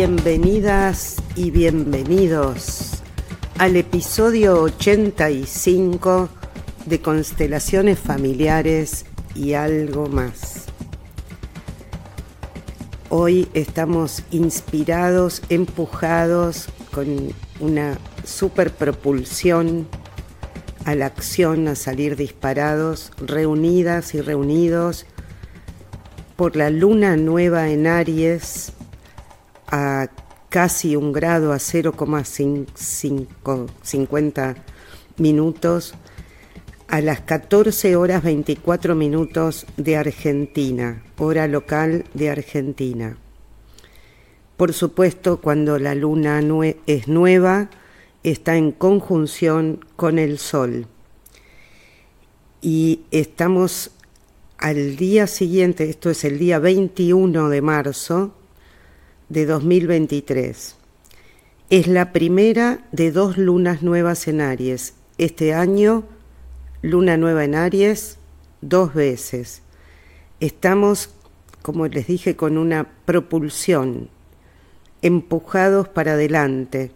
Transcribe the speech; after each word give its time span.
Bienvenidas 0.00 1.16
y 1.34 1.50
bienvenidos 1.50 3.02
al 3.58 3.74
episodio 3.74 4.62
85 4.62 6.28
de 6.86 7.02
Constelaciones 7.02 7.98
Familiares 7.98 9.06
y 9.34 9.54
algo 9.54 10.06
más. 10.06 10.66
Hoy 13.08 13.48
estamos 13.54 14.22
inspirados, 14.30 15.42
empujados 15.48 16.68
con 16.92 17.34
una 17.58 17.98
super 18.22 18.70
propulsión 18.70 19.88
a 20.84 20.94
la 20.94 21.06
acción, 21.06 21.66
a 21.66 21.74
salir 21.74 22.14
disparados, 22.14 23.10
reunidas 23.20 24.14
y 24.14 24.20
reunidos 24.20 25.06
por 26.36 26.54
la 26.54 26.70
luna 26.70 27.16
nueva 27.16 27.70
en 27.70 27.88
Aries 27.88 28.74
a 29.70 30.08
casi 30.48 30.96
un 30.96 31.12
grado, 31.12 31.52
a 31.52 31.58
0,50 31.58 34.56
minutos, 35.18 35.94
a 36.88 37.00
las 37.00 37.20
14 37.20 37.96
horas 37.96 38.22
24 38.22 38.94
minutos 38.94 39.66
de 39.76 39.96
Argentina, 39.96 41.02
hora 41.18 41.46
local 41.46 42.04
de 42.14 42.30
Argentina. 42.30 43.18
Por 44.56 44.72
supuesto, 44.72 45.40
cuando 45.40 45.78
la 45.78 45.94
luna 45.94 46.40
es 46.86 47.06
nueva, 47.06 47.68
está 48.22 48.56
en 48.56 48.72
conjunción 48.72 49.84
con 49.96 50.18
el 50.18 50.38
Sol. 50.38 50.86
Y 52.60 53.02
estamos 53.10 53.92
al 54.56 54.96
día 54.96 55.28
siguiente, 55.28 55.88
esto 55.88 56.10
es 56.10 56.24
el 56.24 56.38
día 56.38 56.58
21 56.58 57.50
de 57.50 57.62
marzo, 57.62 58.34
de 59.28 59.44
2023. 59.44 60.76
Es 61.70 61.86
la 61.86 62.12
primera 62.12 62.86
de 62.92 63.12
dos 63.12 63.36
lunas 63.36 63.82
nuevas 63.82 64.26
en 64.26 64.40
Aries. 64.40 64.94
Este 65.18 65.52
año, 65.52 66.04
luna 66.80 67.16
nueva 67.16 67.44
en 67.44 67.54
Aries, 67.54 68.18
dos 68.62 68.94
veces. 68.94 69.62
Estamos, 70.40 71.10
como 71.62 71.86
les 71.88 72.06
dije, 72.06 72.36
con 72.36 72.56
una 72.56 72.88
propulsión, 73.04 74.08
empujados 75.02 75.88
para 75.88 76.12
adelante. 76.12 76.90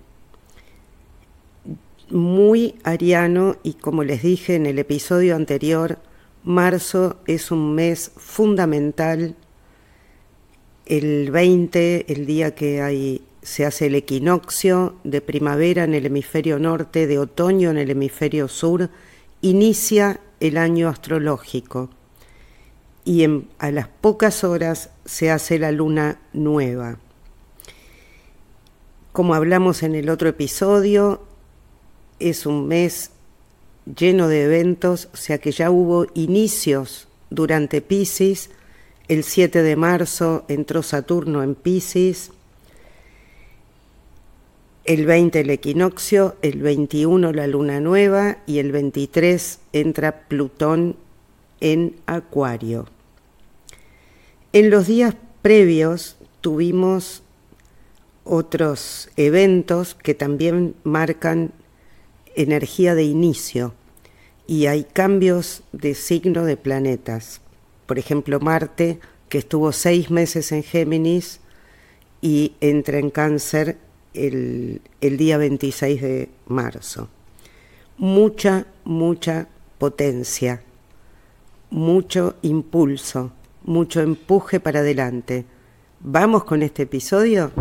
Muy 2.09 2.77
ariano 2.83 3.57
y 3.63 3.75
como 3.75 4.05
les 4.05 4.23
dije 4.23 4.55
en 4.55 4.67
el 4.67 4.79
episodio 4.79 5.37
anterior, 5.37 5.99
marzo 6.45 7.19
es 7.27 7.51
un 7.51 7.75
mes 7.75 8.11
fundamental 8.17 9.37
el 10.87 11.31
20, 11.31 12.13
el 12.13 12.27
día 12.27 12.55
que 12.55 13.21
se 13.43 13.65
hace 13.67 13.87
el 13.87 13.95
equinoccio 13.95 14.97
de 15.05 15.21
primavera 15.21 15.85
en 15.85 15.95
el 15.95 16.07
hemisferio 16.07 16.59
norte, 16.59 17.07
de 17.07 17.19
otoño 17.19 17.71
en 17.71 17.79
el 17.79 17.91
hemisferio 17.91 18.49
sur, 18.49 18.91
inicia 19.41 20.21
el 20.41 20.57
año 20.57 20.89
astrológico 20.89 21.91
y 23.05 23.27
a 23.59 23.71
las 23.71 23.89
pocas 23.89 24.45
horas 24.45 24.91
se 25.05 25.31
hace 25.31 25.59
la 25.59 25.73
luna 25.73 26.21
nueva. 26.33 26.99
Como 29.13 29.35
hablamos 29.35 29.83
en 29.83 29.95
el 29.95 30.09
otro 30.09 30.29
episodio, 30.29 31.23
es 32.19 32.47
un 32.47 32.69
mes 32.69 33.11
lleno 33.97 34.29
de 34.29 34.45
eventos, 34.45 35.09
o 35.13 35.17
sea 35.17 35.39
que 35.39 35.51
ya 35.51 35.71
hubo 35.71 36.07
inicios 36.15 37.09
durante 37.31 37.81
Pisces, 37.81 38.51
el 39.13 39.25
7 39.25 39.63
de 39.63 39.77
marzo 39.77 40.47
entró 40.49 40.83
Saturno 40.83 41.43
en 41.43 41.55
Pisces. 41.55 42.31
El 44.85 45.05
20 45.05 45.41
el 45.41 45.51
equinoccio, 45.51 46.37
el 46.41 46.63
21 46.63 47.31
la 47.33 47.47
luna 47.47 47.79
nueva 47.79 48.39
y 48.47 48.59
el 48.59 48.73
23 48.73 49.61
entra 49.75 50.23
Plutón 50.29 50.97
en 51.61 51.97
Acuario. 52.07 52.89
En 54.55 54.71
los 54.71 54.87
días 54.87 55.15
previos 55.43 56.17
tuvimos 56.41 57.23
otros 58.25 59.11
eventos 59.19 59.95
que 59.95 60.15
también 60.15 60.75
marcan 60.85 61.53
energía 62.35 62.95
de 62.95 63.05
inicio 63.05 63.75
y 64.47 64.67
hay 64.67 64.85
cambios 64.85 65.65
de 65.73 65.95
signo 65.95 66.47
de 66.47 66.57
planetas 66.57 67.42
por 67.93 67.99
ejemplo, 67.99 68.41
Marte, 68.41 69.01
que 69.29 69.37
estuvo 69.37 69.71
seis 69.71 70.11
meses 70.11 70.51
en 70.53 70.63
Géminis 70.63 71.41
y 72.23 72.55
entra 72.63 72.99
en 72.99 73.11
cáncer 73.11 73.77
el, 74.15 74.81
el 75.03 75.19
día 75.19 75.37
26 75.37 76.01
de 76.01 76.31
marzo. 76.47 77.11
Mucha, 77.99 78.65
mucha 78.85 79.47
potencia, 79.77 80.63
mucho 81.69 82.37
impulso, 82.41 83.33
mucho 83.63 84.01
empuje 84.01 84.59
para 84.59 84.81
adelante. 84.81 85.45
¿Vamos 86.01 86.45
con 86.45 86.63
este 86.63 86.85
episodio? 86.85 87.53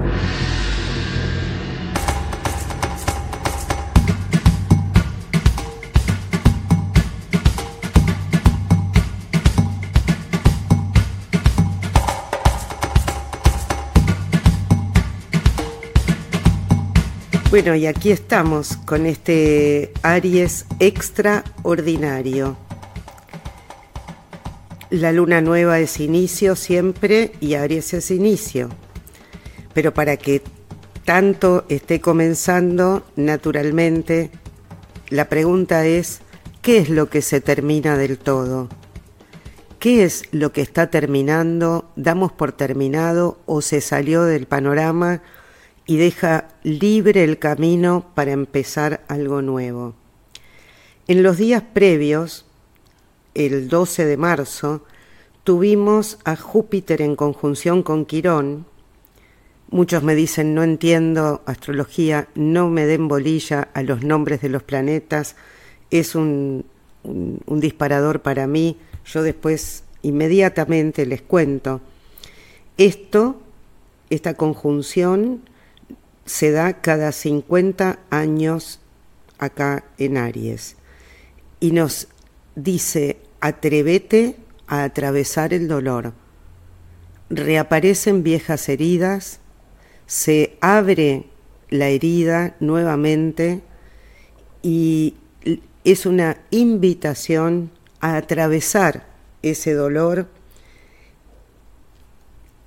Bueno, 17.52 17.76
y 17.76 17.86
aquí 17.86 18.12
estamos 18.12 18.78
con 18.86 19.06
este 19.06 19.92
Aries 20.04 20.66
extraordinario. 20.80 22.56
La 24.90 25.12
luna 25.12 25.42
nueva 25.42 25.80
es 25.80 26.00
inicio 26.00 26.56
siempre 26.56 27.34
y 27.42 27.56
Aries 27.56 27.94
es 27.94 28.10
inicio. 28.10 28.70
Pero 29.74 29.94
para 29.94 30.16
que 30.16 30.42
tanto 31.04 31.66
esté 31.68 32.00
comenzando, 32.00 33.04
naturalmente, 33.18 34.32
la 35.10 35.28
pregunta 35.28 35.86
es, 35.86 36.22
¿qué 36.62 36.78
es 36.78 36.90
lo 36.90 37.10
que 37.10 37.22
se 37.22 37.42
termina 37.42 37.98
del 37.98 38.18
todo? 38.18 38.70
¿Qué 39.78 40.06
es 40.06 40.24
lo 40.32 40.54
que 40.54 40.62
está 40.62 40.90
terminando, 40.90 41.92
damos 41.98 42.32
por 42.32 42.54
terminado 42.54 43.40
o 43.46 43.62
se 43.62 43.82
salió 43.82 44.24
del 44.24 44.46
panorama? 44.46 45.22
Y 45.92 45.98
deja 45.98 46.48
libre 46.64 47.26
el 47.26 47.38
camino 47.38 48.06
para 48.16 48.32
empezar 48.32 49.04
algo 49.10 49.42
nuevo. 49.42 49.94
En 51.10 51.22
los 51.22 51.36
días 51.36 51.64
previos, 51.74 52.46
el 53.34 53.68
12 53.68 54.06
de 54.06 54.16
marzo, 54.16 54.86
tuvimos 55.44 56.18
a 56.24 56.38
Júpiter 56.38 57.02
en 57.02 57.18
conjunción 57.18 57.84
con 57.84 58.06
Quirón. 58.06 58.66
Muchos 59.70 60.02
me 60.02 60.16
dicen, 60.16 60.56
no 60.56 60.64
entiendo 60.64 61.42
astrología, 61.46 62.30
no 62.36 62.70
me 62.70 62.86
den 62.86 63.10
bolilla 63.10 63.68
a 63.74 63.84
los 63.84 64.02
nombres 64.02 64.40
de 64.40 64.48
los 64.48 64.64
planetas, 64.64 65.36
es 65.90 66.16
un, 66.16 66.64
un 67.04 67.60
disparador 67.60 68.22
para 68.22 68.48
mí. 68.48 68.78
Yo 69.04 69.24
después 69.24 69.84
inmediatamente 70.04 71.06
les 71.06 71.22
cuento. 71.22 71.82
Esto, 72.78 73.42
esta 74.10 74.36
conjunción, 74.36 75.42
se 76.32 76.52
da 76.52 76.80
cada 76.80 77.12
50 77.12 78.00
años 78.10 78.80
acá 79.38 79.84
en 79.98 80.16
Aries 80.16 80.78
y 81.60 81.72
nos 81.72 82.08
dice, 82.56 83.18
atrévete 83.42 84.38
a 84.66 84.86
atravesar 84.86 85.54
el 85.54 85.68
dolor. 85.68 86.14
Reaparecen 87.30 88.24
viejas 88.24 88.70
heridas, 88.70 89.42
se 90.06 90.58
abre 90.62 91.26
la 91.70 91.90
herida 91.90 92.56
nuevamente 92.62 93.62
y 94.62 95.16
es 95.84 96.06
una 96.06 96.38
invitación 96.50 97.72
a 98.00 98.16
atravesar 98.16 99.06
ese 99.42 99.74
dolor, 99.74 100.30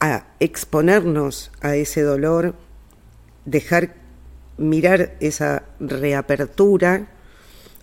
a 0.01 0.27
exponernos 0.39 1.51
a 1.63 1.77
ese 1.77 2.03
dolor 2.03 2.55
dejar 3.45 3.95
mirar 4.57 5.17
esa 5.21 5.65
reapertura. 5.81 7.09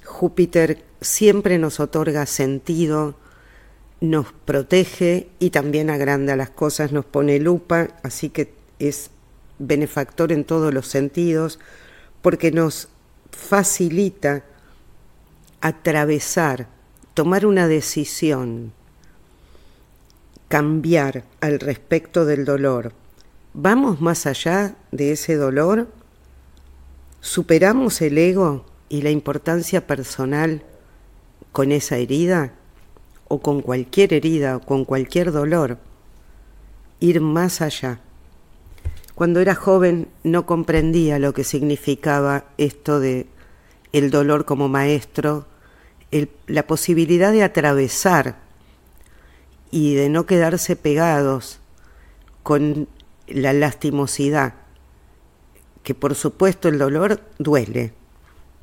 Júpiter 0.05 0.83
siempre 1.01 1.57
nos 1.57 1.79
otorga 1.79 2.25
sentido, 2.25 3.15
nos 3.99 4.33
protege 4.33 5.29
y 5.39 5.51
también 5.51 5.89
agranda 5.89 6.35
las 6.35 6.49
cosas, 6.49 6.91
nos 6.91 7.05
pone 7.05 7.39
lupa, 7.39 7.89
así 8.03 8.29
que 8.29 8.53
es 8.79 9.11
benefactor 9.59 10.31
en 10.31 10.43
todos 10.43 10.73
los 10.73 10.87
sentidos, 10.87 11.59
porque 12.21 12.51
nos 12.51 12.87
facilita 13.31 14.43
atravesar, 15.61 16.67
tomar 17.13 17.45
una 17.45 17.67
decisión, 17.67 18.73
cambiar 20.47 21.23
al 21.39 21.59
respecto 21.59 22.25
del 22.25 22.45
dolor, 22.45 22.93
¿vamos 23.53 24.01
más 24.01 24.25
allá 24.25 24.75
de 24.91 25.11
ese 25.11 25.35
dolor? 25.35 25.89
¿Superamos 27.19 28.01
el 28.01 28.17
ego 28.17 28.65
y 28.89 29.01
la 29.01 29.11
importancia 29.11 29.85
personal 29.87 30.63
con 31.51 31.71
esa 31.71 31.97
herida? 31.97 32.53
¿O 33.27 33.39
con 33.39 33.61
cualquier 33.61 34.13
herida 34.13 34.57
o 34.57 34.59
con 34.61 34.85
cualquier 34.85 35.31
dolor? 35.31 35.77
Ir 36.99 37.21
más 37.21 37.61
allá. 37.61 37.99
Cuando 39.15 39.39
era 39.39 39.55
joven 39.55 40.07
no 40.23 40.45
comprendía 40.45 41.19
lo 41.19 41.33
que 41.33 41.43
significaba 41.43 42.45
esto 42.57 42.99
de 42.99 43.27
el 43.93 44.09
dolor 44.09 44.45
como 44.45 44.67
maestro, 44.67 45.45
la 46.47 46.67
posibilidad 46.67 47.31
de 47.31 47.43
atravesar 47.43 48.37
y 49.69 49.95
de 49.95 50.09
no 50.09 50.25
quedarse 50.25 50.75
pegados 50.75 51.59
con 52.43 52.87
la 53.27 53.53
lastimosidad, 53.53 54.55
que 55.83 55.95
por 55.95 56.15
supuesto 56.15 56.69
el 56.69 56.77
dolor 56.77 57.21
duele, 57.37 57.93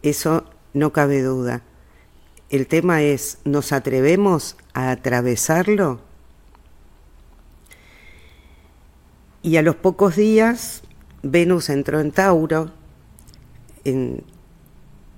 eso 0.02 0.44
no 0.72 0.92
cabe 0.92 1.22
duda. 1.22 1.62
El 2.50 2.66
tema 2.66 3.02
es, 3.02 3.38
¿nos 3.44 3.72
atrevemos 3.72 4.56
a 4.72 4.90
atravesarlo? 4.90 6.00
Y 9.42 9.56
a 9.56 9.62
los 9.62 9.76
pocos 9.76 10.16
días, 10.16 10.82
Venus 11.22 11.68
entró 11.68 12.00
en 12.00 12.12
Tauro, 12.12 12.70
en 13.84 14.24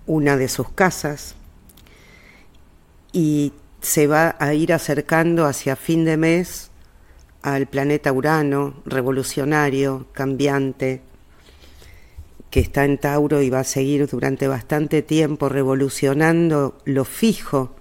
una 0.07 0.37
de 0.37 0.49
sus 0.49 0.71
casas, 0.71 1.35
y 3.13 3.53
se 3.81 4.07
va 4.07 4.37
a 4.39 4.55
ir 4.55 4.73
acercando 4.73 5.47
hacia 5.47 5.77
fin 5.77 6.05
de 6.05 6.17
mes 6.17 6.70
al 7.43 7.67
planeta 7.67 8.13
Urano, 8.13 8.75
revolucionario, 8.85 10.07
cambiante, 10.13 11.01
que 12.51 12.61
está 12.61 12.85
en 12.85 12.99
Tauro 12.99 13.43
y 13.43 13.51
va 13.51 13.61
a 13.61 13.65
seguir 13.65 14.07
durante 14.09 14.49
bastante 14.49 15.03
tiempo 15.03 15.49
revolucionando 15.49 16.77
lo 16.85 17.05
fijo 17.05 17.75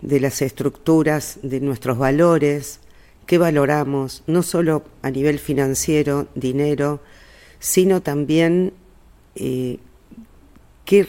de 0.00 0.20
las 0.20 0.40
estructuras, 0.42 1.40
de 1.42 1.60
nuestros 1.60 1.98
valores, 1.98 2.80
que 3.26 3.38
valoramos, 3.38 4.22
no 4.26 4.42
solo 4.42 4.84
a 5.02 5.10
nivel 5.10 5.38
financiero, 5.38 6.26
dinero, 6.34 7.00
sino 7.58 8.02
también 8.02 8.72
eh, 9.34 9.78
qué 10.84 11.06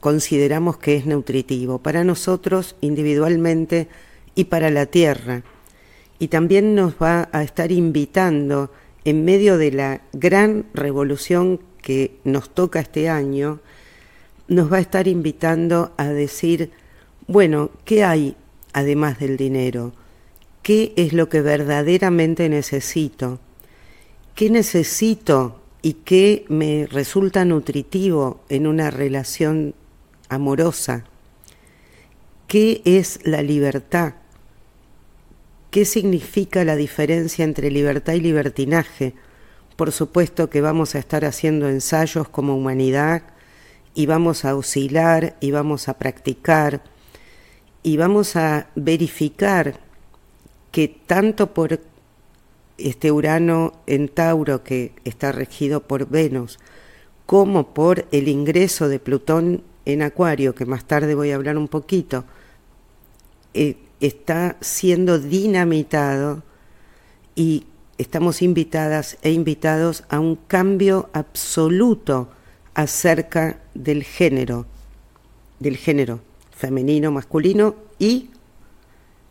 consideramos 0.00 0.78
que 0.78 0.96
es 0.96 1.06
nutritivo 1.06 1.78
para 1.78 2.04
nosotros 2.04 2.76
individualmente 2.80 3.88
y 4.34 4.44
para 4.44 4.70
la 4.70 4.86
tierra. 4.86 5.42
Y 6.18 6.28
también 6.28 6.74
nos 6.74 6.94
va 6.94 7.28
a 7.32 7.42
estar 7.42 7.72
invitando 7.72 8.70
en 9.04 9.24
medio 9.24 9.58
de 9.58 9.72
la 9.72 10.02
gran 10.12 10.66
revolución 10.74 11.60
que 11.82 12.18
nos 12.24 12.50
toca 12.50 12.80
este 12.80 13.08
año, 13.08 13.60
nos 14.48 14.72
va 14.72 14.78
a 14.78 14.80
estar 14.80 15.08
invitando 15.08 15.92
a 15.96 16.08
decir, 16.08 16.70
bueno, 17.26 17.70
¿qué 17.84 18.04
hay 18.04 18.36
además 18.72 19.18
del 19.18 19.36
dinero? 19.36 19.92
¿Qué 20.62 20.92
es 20.96 21.12
lo 21.12 21.28
que 21.28 21.42
verdaderamente 21.42 22.48
necesito? 22.48 23.38
¿Qué 24.34 24.50
necesito 24.50 25.60
y 25.86 25.92
qué 25.92 26.44
me 26.48 26.88
resulta 26.90 27.44
nutritivo 27.44 28.40
en 28.48 28.66
una 28.66 28.90
relación 28.90 29.76
amorosa. 30.28 31.04
¿Qué 32.48 32.82
es 32.84 33.20
la 33.22 33.40
libertad? 33.40 34.14
¿Qué 35.70 35.84
significa 35.84 36.64
la 36.64 36.76
diferencia 36.76 37.44
entre 37.44 37.70
libertad 37.70 38.14
y 38.14 38.20
libertinaje? 38.20 39.14
Por 39.76 39.92
supuesto 39.92 40.48
que 40.48 40.60
vamos 40.60 40.94
a 40.94 40.98
estar 40.98 41.24
haciendo 41.24 41.68
ensayos 41.68 42.28
como 42.28 42.56
humanidad 42.56 43.22
y 43.94 44.06
vamos 44.06 44.44
a 44.44 44.54
oscilar 44.56 45.36
y 45.40 45.50
vamos 45.50 45.88
a 45.88 45.98
practicar 45.98 46.82
y 47.82 47.96
vamos 47.96 48.36
a 48.36 48.68
verificar 48.74 49.80
que 50.72 50.88
tanto 50.88 51.54
por 51.54 51.80
este 52.78 53.12
Urano 53.12 53.72
en 53.86 54.08
Tauro 54.08 54.62
que 54.64 54.92
está 55.04 55.32
regido 55.32 55.80
por 55.80 56.08
Venus, 56.08 56.58
como 57.26 57.74
por 57.74 58.06
el 58.12 58.28
ingreso 58.28 58.88
de 58.88 58.98
Plutón 58.98 59.62
en 59.84 60.02
Acuario, 60.02 60.54
que 60.54 60.66
más 60.66 60.84
tarde 60.84 61.14
voy 61.14 61.30
a 61.30 61.36
hablar 61.36 61.56
un 61.56 61.68
poquito, 61.68 62.24
eh, 63.54 63.76
está 64.00 64.56
siendo 64.60 65.18
dinamitado 65.18 66.42
y 67.34 67.66
estamos 67.98 68.42
invitadas 68.42 69.18
e 69.22 69.32
invitados 69.32 70.04
a 70.08 70.20
un 70.20 70.36
cambio 70.36 71.08
absoluto 71.12 72.28
acerca 72.74 73.60
del 73.74 74.04
género, 74.04 74.66
del 75.58 75.76
género 75.76 76.20
femenino, 76.50 77.10
masculino 77.10 77.76
y, 77.98 78.30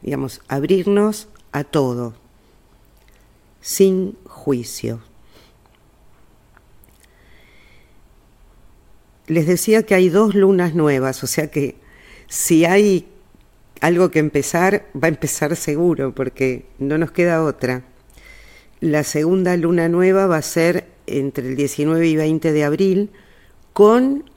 digamos, 0.02 0.42
abrirnos 0.48 1.28
a 1.52 1.64
todo 1.64 2.14
sin 3.62 4.16
juicio. 4.26 5.00
Les 9.28 9.48
decía 9.48 9.84
que 9.84 9.96
hay 9.96 10.10
dos 10.10 10.36
lunas 10.36 10.76
nuevas, 10.76 11.24
o 11.24 11.28
sea 11.28 11.50
que 11.50 11.76
si 12.28 12.66
hay 12.66 13.08
algo 13.86 14.10
que 14.10 14.18
empezar, 14.18 14.88
va 14.96 15.06
a 15.06 15.10
empezar 15.10 15.56
seguro, 15.56 16.16
porque 16.16 16.66
no 16.80 16.98
nos 16.98 17.12
queda 17.12 17.44
otra. 17.44 17.84
La 18.80 19.04
segunda 19.04 19.56
luna 19.58 19.90
nueva 19.90 20.26
va 20.26 20.38
a 20.38 20.42
ser 20.42 20.88
entre 21.06 21.50
el 21.50 21.56
19 21.56 22.08
y 22.08 22.16
20 22.16 22.52
de 22.52 22.64
abril 22.64 23.12
con 23.74 24.28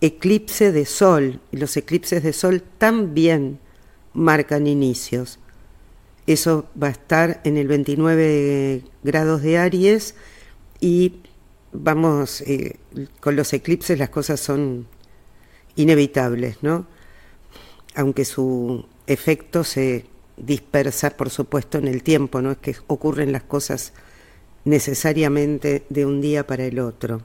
eclipse 0.00 0.72
de 0.72 0.84
sol. 0.84 1.38
Y 1.52 1.58
los 1.58 1.76
eclipses 1.76 2.24
de 2.24 2.32
sol 2.32 2.60
también 2.76 3.60
marcan 4.14 4.66
inicios. 4.66 5.38
Eso 6.26 6.66
va 6.82 6.88
a 6.88 6.90
estar 6.90 7.40
en 7.44 7.58
el 7.58 7.68
29 7.68 8.82
grados 9.04 9.42
de 9.42 9.58
Aries 9.58 10.16
y 10.80 11.20
vamos, 11.70 12.40
eh, 12.40 12.80
con 13.20 13.36
los 13.36 13.52
eclipses 13.52 13.96
las 13.96 14.10
cosas 14.10 14.40
son 14.40 14.88
inevitables, 15.76 16.64
¿no? 16.64 16.95
Aunque 17.96 18.24
su 18.24 18.86
efecto 19.08 19.64
se 19.64 20.04
dispersa, 20.36 21.16
por 21.16 21.30
supuesto, 21.30 21.78
en 21.78 21.88
el 21.88 22.04
tiempo, 22.04 22.40
no 22.40 22.52
es 22.52 22.58
que 22.58 22.76
ocurren 22.86 23.32
las 23.32 23.42
cosas 23.42 23.92
necesariamente 24.64 25.84
de 25.88 26.06
un 26.06 26.20
día 26.20 26.46
para 26.46 26.64
el 26.64 26.78
otro. 26.78 27.22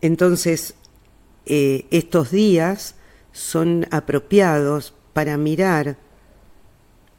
Entonces, 0.00 0.74
eh, 1.46 1.86
estos 1.90 2.30
días 2.30 2.94
son 3.32 3.86
apropiados 3.90 4.94
para 5.12 5.36
mirar 5.36 5.96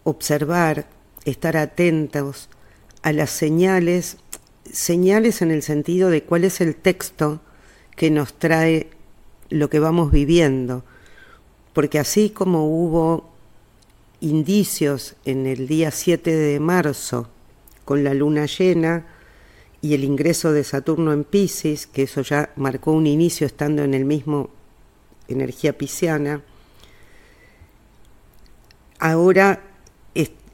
observar, 0.03 0.87
estar 1.25 1.57
atentos 1.57 2.49
a 3.01 3.13
las 3.13 3.29
señales, 3.29 4.17
señales 4.71 5.41
en 5.41 5.51
el 5.51 5.63
sentido 5.63 6.09
de 6.09 6.23
cuál 6.23 6.43
es 6.43 6.61
el 6.61 6.75
texto 6.75 7.41
que 7.95 8.11
nos 8.11 8.33
trae 8.37 8.89
lo 9.53 9.69
que 9.69 9.79
vamos 9.79 10.11
viviendo, 10.11 10.83
porque 11.73 11.99
así 11.99 12.29
como 12.29 12.65
hubo 12.65 13.29
indicios 14.19 15.15
en 15.25 15.45
el 15.45 15.67
día 15.67 15.91
7 15.91 16.31
de 16.31 16.59
marzo 16.59 17.29
con 17.85 18.03
la 18.03 18.13
luna 18.13 18.45
llena 18.45 19.05
y 19.81 19.93
el 19.93 20.03
ingreso 20.03 20.53
de 20.53 20.63
Saturno 20.63 21.13
en 21.13 21.23
Pisces, 21.23 21.87
que 21.87 22.03
eso 22.03 22.21
ya 22.21 22.51
marcó 22.55 22.93
un 22.93 23.05
inicio 23.05 23.45
estando 23.45 23.83
en 23.83 23.93
el 23.93 24.05
mismo 24.05 24.49
energía 25.27 25.77
pisciana, 25.77 26.41
ahora 28.99 29.61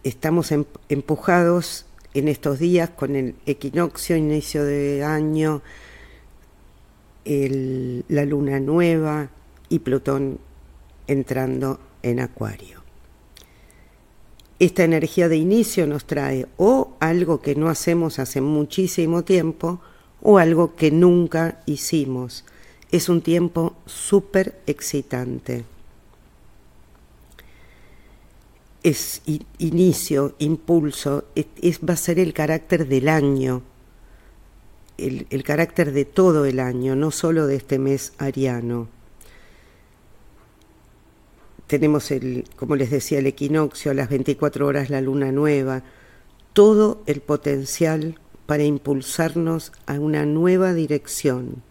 estamos 0.04 0.52
em, 0.52 0.66
empujados 0.90 1.86
en 2.14 2.28
estos 2.28 2.60
días 2.60 2.90
con 2.90 3.16
el 3.16 3.36
equinoccio, 3.46 4.16
inicio 4.16 4.64
de 4.64 5.04
año, 5.04 5.62
la 8.08 8.26
luna 8.26 8.60
nueva 8.60 9.30
y 9.70 9.80
Plutón 9.80 10.40
entrando 11.08 11.80
en 12.02 12.20
Acuario. 12.20 12.80
Esta 14.58 14.84
energía 14.84 15.30
de 15.30 15.38
inicio 15.38 15.88
nos 15.88 16.06
trae 16.06 16.48
o 16.58 16.96
algo 17.00 17.42
que 17.42 17.56
no 17.56 17.70
hacemos 17.70 18.20
hace 18.20 18.42
muchísimo 18.42 19.24
tiempo 19.24 19.80
o 20.22 20.38
algo 20.38 20.76
que 20.76 20.92
nunca 20.92 21.62
hicimos. 21.66 22.44
Es 22.92 23.08
un 23.08 23.22
tiempo 23.22 23.76
súper 23.86 24.60
excitante 24.68 25.64
es 28.84 29.22
inicio, 29.58 30.36
impulso, 30.40 31.26
es, 31.36 31.80
va 31.80 31.94
a 31.94 31.98
ser 31.98 32.20
el 32.20 32.34
carácter 32.34 32.88
del 32.88 33.10
año, 33.10 33.62
el, 35.30 35.44
carácter 35.44 35.92
de 35.92 36.06
todo 36.06 36.46
el 36.46 36.60
año, 36.60 36.96
no 36.96 37.12
solo 37.12 37.48
de 37.48 37.56
este 37.56 37.80
mes 37.80 38.14
ariano. 38.18 38.88
Tenemos, 41.68 42.12
el, 42.12 42.46
como 42.56 42.76
les 42.76 42.90
decía, 42.90 43.20
el 43.20 43.28
equinoccio, 43.28 43.92
a 43.92 43.94
las 43.94 44.10
24 44.10 44.66
horas 44.66 44.90
la 44.90 45.02
luna 45.02 45.32
nueva, 45.32 45.84
todo 46.54 47.04
el 47.06 47.22
potencial 47.22 48.20
para 48.46 48.64
impulsarnos 48.64 49.72
a 49.86 49.94
una 50.00 50.26
nueva 50.26 50.74
dirección. 50.74 51.62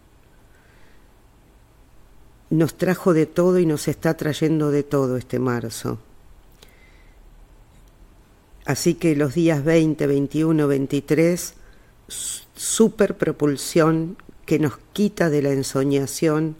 Nos 2.49 2.77
trajo 2.77 3.13
de 3.13 3.25
todo 3.25 3.59
y 3.59 3.65
nos 3.65 3.87
está 3.87 4.15
trayendo 4.15 4.71
de 4.71 4.83
todo 4.83 5.17
este 5.17 5.39
marzo. 5.39 5.99
Así 8.65 8.93
que 8.93 9.15
los 9.15 9.33
días 9.33 9.63
20, 9.63 10.07
21, 10.07 10.67
23, 10.67 11.53
super 12.09 13.17
propulsión 13.17 14.17
que 14.45 14.59
nos 14.59 14.77
quita 14.93 15.29
de 15.29 15.41
la 15.41 15.51
ensoñación 15.51 16.55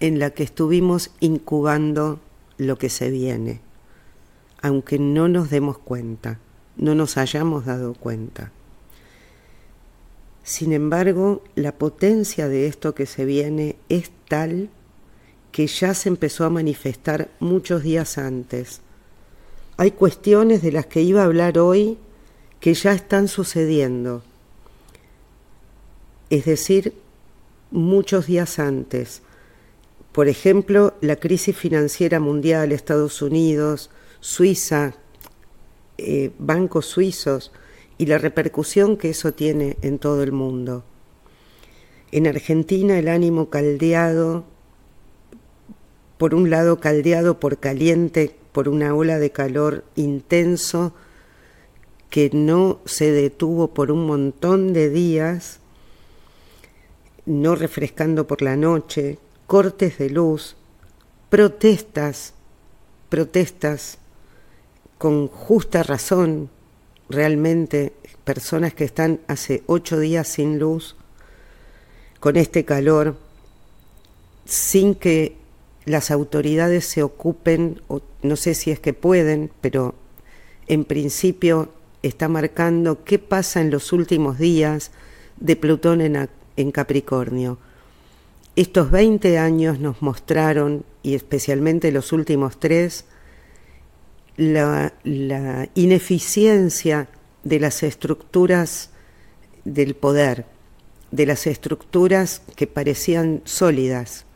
en 0.00 0.18
la 0.18 0.30
que 0.30 0.42
estuvimos 0.42 1.10
incubando 1.20 2.20
lo 2.58 2.78
que 2.78 2.88
se 2.88 3.10
viene, 3.10 3.60
aunque 4.60 4.98
no 4.98 5.28
nos 5.28 5.50
demos 5.50 5.78
cuenta, 5.78 6.38
no 6.76 6.94
nos 6.94 7.16
hayamos 7.16 7.66
dado 7.66 7.94
cuenta. 7.94 8.52
Sin 10.42 10.72
embargo, 10.72 11.42
la 11.54 11.72
potencia 11.72 12.48
de 12.48 12.66
esto 12.66 12.94
que 12.94 13.06
se 13.06 13.24
viene 13.24 13.76
es 13.88 14.10
tal 14.28 14.70
que 15.52 15.66
ya 15.66 15.94
se 15.94 16.08
empezó 16.08 16.44
a 16.44 16.50
manifestar 16.50 17.30
muchos 17.38 17.82
días 17.82 18.18
antes. 18.18 18.80
Hay 19.76 19.92
cuestiones 19.92 20.62
de 20.62 20.72
las 20.72 20.86
que 20.86 21.02
iba 21.02 21.22
a 21.22 21.26
hablar 21.26 21.58
hoy 21.58 21.98
que 22.58 22.74
ya 22.74 22.92
están 22.92 23.28
sucediendo, 23.28 24.22
es 26.32 26.46
decir, 26.46 26.94
muchos 27.70 28.26
días 28.26 28.58
antes. 28.58 29.20
Por 30.12 30.28
ejemplo, 30.28 30.94
la 31.02 31.16
crisis 31.16 31.54
financiera 31.54 32.20
mundial, 32.20 32.72
Estados 32.72 33.20
Unidos, 33.20 33.90
Suiza, 34.20 34.94
eh, 35.98 36.30
bancos 36.38 36.86
suizos, 36.86 37.52
y 37.98 38.06
la 38.06 38.16
repercusión 38.16 38.96
que 38.96 39.10
eso 39.10 39.34
tiene 39.34 39.76
en 39.82 39.98
todo 39.98 40.22
el 40.22 40.32
mundo. 40.32 40.84
En 42.12 42.26
Argentina 42.26 42.98
el 42.98 43.08
ánimo 43.08 43.50
caldeado, 43.50 44.44
por 46.16 46.34
un 46.34 46.48
lado 46.48 46.80
caldeado 46.80 47.40
por 47.40 47.58
caliente, 47.58 48.34
por 48.52 48.70
una 48.70 48.94
ola 48.94 49.18
de 49.18 49.32
calor 49.32 49.84
intenso 49.96 50.94
que 52.08 52.30
no 52.32 52.80
se 52.86 53.12
detuvo 53.12 53.74
por 53.74 53.92
un 53.92 54.06
montón 54.06 54.72
de 54.72 54.88
días, 54.88 55.61
no 57.26 57.54
refrescando 57.54 58.26
por 58.26 58.42
la 58.42 58.56
noche, 58.56 59.18
cortes 59.46 59.98
de 59.98 60.10
luz, 60.10 60.56
protestas, 61.30 62.34
protestas 63.08 63.98
con 64.98 65.28
justa 65.28 65.82
razón 65.82 66.50
realmente 67.08 67.92
personas 68.24 68.74
que 68.74 68.84
están 68.84 69.20
hace 69.28 69.62
ocho 69.66 69.98
días 69.98 70.28
sin 70.28 70.58
luz, 70.58 70.96
con 72.20 72.36
este 72.36 72.64
calor, 72.64 73.16
sin 74.44 74.94
que 74.94 75.36
las 75.84 76.10
autoridades 76.10 76.84
se 76.84 77.02
ocupen, 77.02 77.82
o 77.88 78.00
no 78.22 78.36
sé 78.36 78.54
si 78.54 78.70
es 78.70 78.78
que 78.78 78.92
pueden, 78.92 79.50
pero 79.60 79.94
en 80.68 80.84
principio 80.84 81.70
está 82.02 82.28
marcando 82.28 83.04
qué 83.04 83.18
pasa 83.18 83.60
en 83.60 83.70
los 83.70 83.92
últimos 83.92 84.38
días 84.38 84.92
de 85.38 85.56
Plutón 85.56 86.00
en, 86.00 86.28
en 86.56 86.70
Capricornio. 86.70 87.58
Estos 88.54 88.90
20 88.90 89.38
años 89.38 89.78
nos 89.78 90.02
mostraron, 90.02 90.84
y 91.02 91.14
especialmente 91.14 91.90
los 91.90 92.12
últimos 92.12 92.60
tres, 92.60 93.06
la, 94.36 94.92
ineficiencia 95.74 97.08
de 97.44 97.60
las 97.60 97.82
estructuras 97.82 98.90
del 99.64 99.94
poder, 99.94 100.46
de 101.10 101.26
las 101.26 101.46
estructuras 101.46 102.42
que 102.56 102.66
parecían 102.66 103.42
sólidas. 103.44 104.26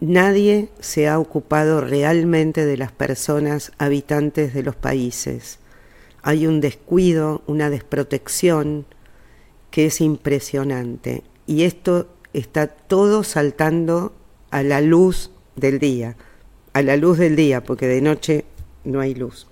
Nadie 0.00 0.68
se 0.78 1.08
ha 1.08 1.18
ocupado 1.18 1.80
realmente 1.80 2.64
de 2.64 2.76
las 2.76 2.92
personas 2.92 3.72
habitantes 3.78 4.54
de 4.54 4.62
los 4.62 4.76
países. 4.76 5.58
Hay 6.22 6.46
un 6.46 6.60
descuido, 6.60 7.42
una 7.46 7.70
desprotección 7.70 8.86
que 9.70 9.86
es 9.86 10.00
impresionante. 10.00 11.22
Y 11.46 11.64
esto 11.64 12.08
está 12.32 12.66
todo 12.66 13.24
saltando 13.24 14.12
a 14.50 14.62
la 14.62 14.80
luz 14.80 15.30
del 15.56 15.78
día, 15.78 16.16
a 16.72 16.82
la 16.82 16.96
luz 16.96 17.18
del 17.18 17.36
día, 17.36 17.62
porque 17.62 17.86
de 17.86 18.00
noche 18.00 18.44
no 18.84 19.00
hay 19.00 19.14
luz. 19.14 19.46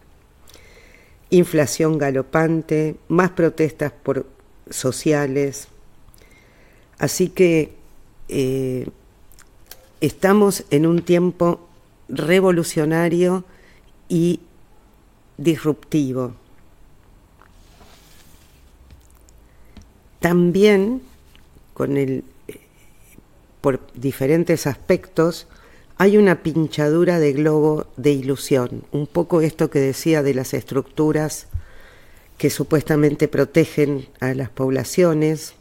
Inflación 1.30 1.98
galopante, 1.98 2.96
más 3.08 3.30
protestas 3.30 3.92
por 3.92 4.26
sociales. 4.70 5.68
Así 6.98 7.28
que 7.28 7.74
eh, 8.28 8.88
estamos 10.00 10.64
en 10.70 10.86
un 10.86 11.02
tiempo 11.02 11.68
revolucionario 12.08 13.44
y 14.08 14.40
disruptivo. 15.36 16.34
También 20.20 21.02
con 21.74 21.96
el, 21.96 22.24
eh, 22.48 22.58
por 23.60 23.80
diferentes 23.94 24.66
aspectos, 24.66 25.46
hay 25.98 26.16
una 26.16 26.42
pinchadura 26.42 27.18
de 27.18 27.32
globo 27.32 27.86
de 27.96 28.12
ilusión, 28.12 28.84
un 28.92 29.06
poco 29.06 29.40
esto 29.40 29.70
que 29.70 29.78
decía 29.78 30.22
de 30.22 30.34
las 30.34 30.54
estructuras 30.54 31.48
que 32.38 32.50
supuestamente 32.50 33.28
protegen 33.28 34.08
a 34.20 34.34
las 34.34 34.50
poblaciones 34.50 35.54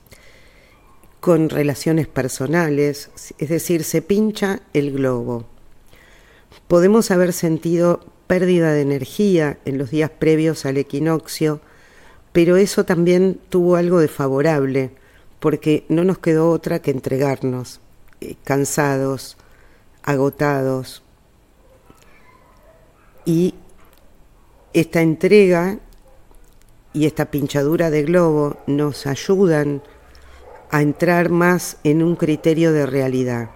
con 1.22 1.50
relaciones 1.50 2.08
personales, 2.08 3.10
es 3.38 3.50
decir, 3.50 3.84
se 3.84 4.02
pincha 4.02 4.62
el 4.74 4.92
globo. 4.92 5.46
Podemos 6.68 7.12
haber 7.12 7.34
sentido 7.34 8.06
pérdida 8.28 8.74
de 8.74 8.82
energía 8.82 9.58
en 9.66 9.78
los 9.78 9.90
días 9.90 10.12
previos 10.12 10.66
al 10.66 10.78
equinoccio, 10.78 11.62
pero 12.36 12.58
eso 12.58 12.84
también 12.84 13.40
tuvo 13.48 13.78
algo 13.78 14.00
de 14.00 14.10
favorable, 14.10 14.92
porque 15.40 15.86
no 15.88 16.04
nos 16.04 16.18
quedó 16.18 16.50
otra 16.52 16.80
que 16.80 16.92
entregarnos, 16.92 17.80
eh, 18.20 18.36
cansados, 18.44 19.38
agotados. 20.04 21.02
Y 23.24 23.56
esta 24.74 25.02
entrega 25.02 25.80
y 26.92 27.06
esta 27.06 27.32
pinchadura 27.32 27.90
de 27.90 28.04
globo 28.04 28.58
nos 28.68 29.08
ayudan 29.08 29.82
a 30.72 30.82
entrar 30.82 31.30
más 31.30 31.78
en 31.86 32.04
un 32.04 32.18
criterio 32.18 32.74
de 32.74 32.86
realidad. 32.86 33.52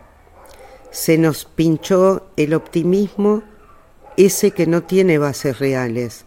Se 0.90 1.18
nos 1.18 1.44
pinchó 1.44 2.30
el 2.38 2.54
optimismo, 2.54 3.44
ese 4.16 4.52
que 4.52 4.68
no 4.68 4.84
tiene 4.84 5.18
bases 5.18 5.60
reales, 5.60 6.24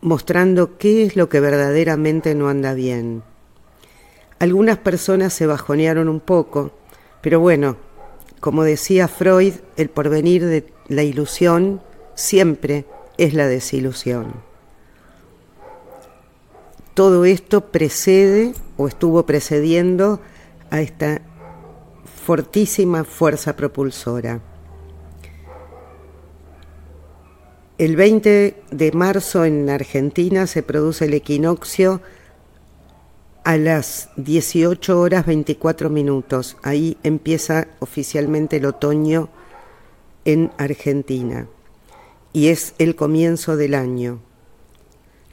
mostrando 0.00 0.78
qué 0.78 1.04
es 1.04 1.16
lo 1.16 1.28
que 1.28 1.40
verdaderamente 1.40 2.34
no 2.34 2.48
anda 2.48 2.74
bien. 2.74 3.22
Algunas 4.38 4.78
personas 4.78 5.32
se 5.32 5.46
bajonearon 5.46 6.08
un 6.08 6.20
poco, 6.20 6.72
pero 7.22 7.40
bueno, 7.40 7.76
como 8.40 8.64
decía 8.64 9.08
Freud, 9.08 9.54
el 9.76 9.88
porvenir 9.88 10.44
de 10.44 10.66
la 10.88 11.02
ilusión 11.02 11.80
siempre 12.14 12.84
es 13.18 13.34
la 13.34 13.48
desilusión. 13.48 14.34
Todo 16.94 17.24
esto 17.24 17.72
precede 17.72 18.54
o 18.76 18.88
estuvo 18.88 19.26
precediendo 19.26 20.20
a 20.70 20.80
esta 20.80 21.22
fortísima 22.24 23.04
fuerza 23.04 23.56
propulsora. 23.56 24.40
El 27.78 27.94
20 27.94 28.62
de 28.70 28.92
marzo 28.92 29.44
en 29.44 29.68
Argentina 29.68 30.46
se 30.46 30.62
produce 30.62 31.04
el 31.04 31.12
equinoccio 31.12 32.00
a 33.44 33.58
las 33.58 34.08
18 34.16 34.98
horas 34.98 35.26
24 35.26 35.90
minutos. 35.90 36.56
Ahí 36.62 36.96
empieza 37.02 37.68
oficialmente 37.80 38.56
el 38.56 38.64
otoño 38.64 39.28
en 40.24 40.52
Argentina 40.56 41.48
y 42.32 42.48
es 42.48 42.74
el 42.78 42.96
comienzo 42.96 43.58
del 43.58 43.74
año. 43.74 44.20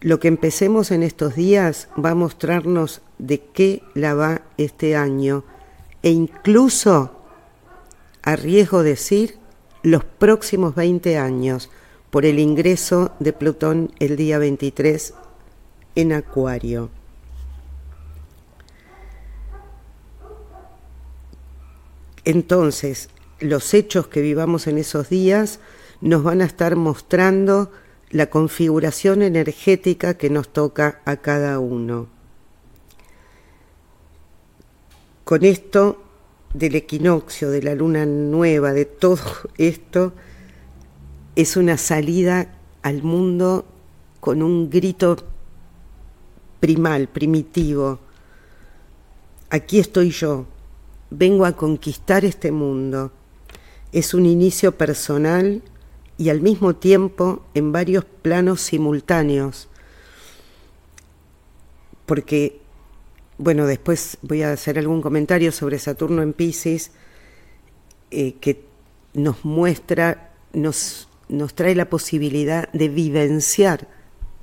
Lo 0.02 0.20
que 0.20 0.28
empecemos 0.28 0.92
en 0.92 1.02
estos 1.02 1.36
días 1.36 1.88
va 1.98 2.10
a 2.10 2.16
mostrarnos 2.16 3.04
de 3.20 3.40
qué 3.40 3.84
la 3.94 4.16
va 4.16 4.42
este 4.58 4.98
año 4.98 5.46
e 6.02 6.10
incluso, 6.10 7.22
a 8.22 8.36
riesgo 8.36 8.84
de 8.84 8.90
decir, 8.90 9.38
los 9.82 10.04
próximos 10.04 10.76
20 10.76 11.18
años 11.18 11.70
por 12.14 12.28
el 12.28 12.38
ingreso 12.38 13.12
de 13.18 13.34
Plutón 13.34 13.92
el 13.98 14.18
día 14.18 14.38
23 14.38 15.16
en 15.96 16.14
Acuario. 16.14 16.92
Entonces, 22.24 23.10
los 23.40 23.74
hechos 23.74 24.10
que 24.10 24.22
vivamos 24.22 24.68
en 24.68 24.78
esos 24.78 25.10
días 25.10 25.60
nos 26.02 26.22
van 26.22 26.44
a 26.44 26.46
estar 26.46 26.76
mostrando 26.76 27.72
la 28.12 28.28
configuración 28.28 29.24
energética 29.24 30.14
que 30.14 30.30
nos 30.30 30.54
toca 30.54 31.02
a 31.06 31.18
cada 31.18 31.58
uno. 31.58 32.10
Con 35.24 35.44
esto 35.44 36.04
del 36.54 36.76
equinoccio, 36.76 37.50
de 37.50 37.64
la 37.64 37.74
luna 37.74 38.06
nueva, 38.06 38.72
de 38.72 38.86
todo 38.86 39.18
esto, 39.58 40.14
es 41.36 41.58
una 41.58 41.78
salida 41.78 42.54
al 42.82 43.04
mundo 43.04 43.66
con 44.20 44.44
un 44.44 44.70
grito 44.70 45.18
primal, 46.60 47.08
primitivo. 47.08 48.00
Aquí 49.50 49.80
estoy 49.80 50.12
yo, 50.12 50.46
vengo 51.10 51.46
a 51.46 51.54
conquistar 51.54 52.24
este 52.24 52.52
mundo. 52.52 53.12
Es 53.92 54.14
un 54.14 54.26
inicio 54.26 54.78
personal 54.78 55.62
y 56.18 56.30
al 56.30 56.42
mismo 56.42 56.76
tiempo 56.76 57.44
en 57.54 57.72
varios 57.72 58.06
planos 58.06 58.62
simultáneos, 58.62 59.68
porque, 62.06 62.60
bueno, 63.38 63.66
después 63.66 64.18
voy 64.22 64.44
a 64.44 64.52
hacer 64.52 64.78
algún 64.78 65.02
comentario 65.02 65.52
sobre 65.52 65.80
Saturno 65.80 66.22
en 66.22 66.34
Pisces, 66.34 66.92
eh, 68.12 68.36
que 68.40 68.64
nos 69.14 69.44
muestra, 69.44 70.32
nos, 70.54 71.08
nos 71.34 71.56
trae 71.56 71.74
la 71.74 71.90
posibilidad 71.90 72.72
de 72.74 72.90
vivenciar 72.90 73.88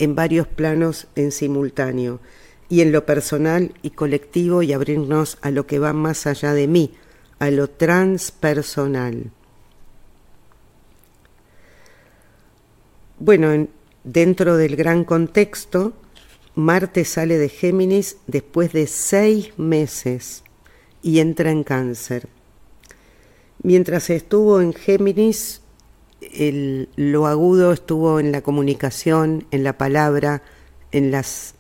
en 0.00 0.16
varios 0.16 0.48
planos 0.48 1.06
en 1.14 1.30
simultáneo, 1.30 2.20
y 2.68 2.80
en 2.80 2.90
lo 2.90 3.06
personal 3.06 3.74
y 3.82 3.90
colectivo 3.90 4.62
y 4.62 4.72
abrirnos 4.72 5.38
a 5.40 5.50
lo 5.50 5.66
que 5.66 5.78
va 5.78 5.92
más 5.92 6.26
allá 6.26 6.52
de 6.52 6.66
mí, 6.66 6.94
a 7.38 7.50
lo 7.50 7.68
transpersonal. 7.68 9.30
Bueno, 13.18 13.68
dentro 14.02 14.56
del 14.56 14.76
gran 14.76 15.04
contexto, 15.04 15.92
Marte 16.56 17.04
sale 17.04 17.38
de 17.38 17.48
Géminis 17.48 18.16
después 18.26 18.72
de 18.72 18.86
seis 18.86 19.56
meses 19.58 20.42
y 21.02 21.20
entra 21.20 21.50
en 21.50 21.62
cáncer. 21.62 22.28
Mientras 23.62 24.10
estuvo 24.10 24.60
en 24.60 24.72
Géminis, 24.72 25.60
lo 26.96 27.26
agudo 27.26 27.72
estuvo 27.72 28.20
en 28.20 28.32
la 28.32 28.42
comunicación, 28.42 29.46
en 29.50 29.64
la 29.64 29.78
palabra, 29.78 30.42
en 30.92 31.10
las 31.10 31.54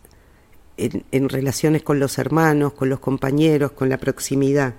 en, 0.76 1.28
relaciones 1.28 1.82
con 1.82 2.00
los 2.00 2.18
hermanos, 2.18 2.72
con 2.72 2.88
los 2.88 3.00
compañeros, 3.00 3.72
con 3.72 3.88
la 3.88 3.98
proximidad. 3.98 4.74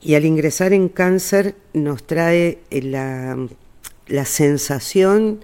Y 0.00 0.14
al 0.14 0.24
ingresar 0.24 0.72
en 0.72 0.88
cáncer 0.88 1.56
nos 1.72 2.06
trae 2.06 2.58
la, 2.70 3.36
la 4.06 4.24
sensación 4.24 5.40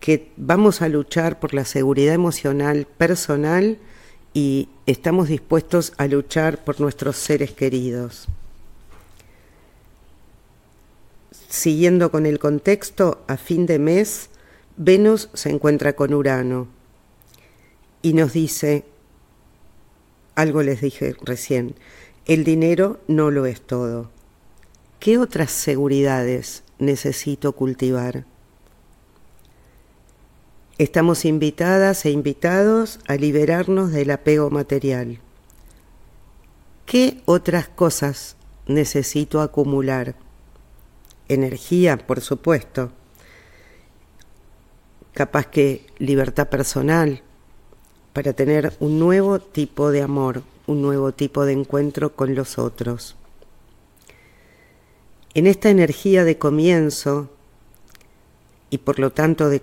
que 0.00 0.30
vamos 0.36 0.82
a 0.82 0.88
luchar 0.88 1.40
por 1.40 1.54
la 1.54 1.64
seguridad 1.64 2.14
emocional 2.14 2.86
personal 2.86 3.78
y 4.34 4.68
estamos 4.86 5.28
dispuestos 5.28 5.94
a 5.96 6.06
luchar 6.06 6.62
por 6.62 6.80
nuestros 6.80 7.16
seres 7.16 7.52
queridos. 7.52 8.28
Siguiendo 11.54 12.10
con 12.10 12.26
el 12.26 12.40
contexto, 12.40 13.22
a 13.28 13.36
fin 13.36 13.64
de 13.64 13.78
mes, 13.78 14.28
Venus 14.76 15.30
se 15.34 15.50
encuentra 15.50 15.92
con 15.92 16.12
Urano 16.12 16.66
y 18.02 18.12
nos 18.12 18.32
dice, 18.32 18.84
algo 20.34 20.64
les 20.64 20.80
dije 20.80 21.14
recién, 21.22 21.76
el 22.26 22.42
dinero 22.42 22.98
no 23.06 23.30
lo 23.30 23.46
es 23.46 23.60
todo. 23.60 24.10
¿Qué 24.98 25.16
otras 25.16 25.52
seguridades 25.52 26.64
necesito 26.80 27.52
cultivar? 27.52 28.24
Estamos 30.76 31.24
invitadas 31.24 32.04
e 32.04 32.10
invitados 32.10 32.98
a 33.06 33.14
liberarnos 33.14 33.92
del 33.92 34.10
apego 34.10 34.50
material. 34.50 35.20
¿Qué 36.84 37.22
otras 37.26 37.68
cosas 37.68 38.34
necesito 38.66 39.40
acumular? 39.40 40.16
Energía, 41.28 41.96
por 41.96 42.20
supuesto. 42.20 42.92
Capaz 45.12 45.46
que 45.46 45.86
libertad 45.98 46.48
personal, 46.48 47.22
para 48.12 48.32
tener 48.32 48.74
un 48.80 48.98
nuevo 48.98 49.38
tipo 49.38 49.90
de 49.90 50.02
amor, 50.02 50.42
un 50.66 50.82
nuevo 50.82 51.12
tipo 51.12 51.44
de 51.44 51.52
encuentro 51.52 52.14
con 52.14 52.34
los 52.34 52.58
otros. 52.58 53.16
En 55.34 55.46
esta 55.46 55.70
energía 55.70 56.24
de 56.24 56.38
comienzo 56.38 57.30
y 58.70 58.78
por 58.78 58.98
lo 58.98 59.10
tanto 59.10 59.48
de, 59.48 59.62